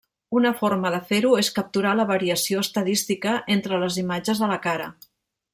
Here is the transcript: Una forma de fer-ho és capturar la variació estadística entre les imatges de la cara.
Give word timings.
Una 0.37 0.51
forma 0.61 0.91
de 0.95 1.01
fer-ho 1.09 1.33
és 1.41 1.51
capturar 1.57 1.91
la 1.99 2.07
variació 2.13 2.65
estadística 2.67 3.37
entre 3.59 3.83
les 3.85 4.03
imatges 4.07 4.43
de 4.47 4.51
la 4.55 4.63
cara. 4.69 4.93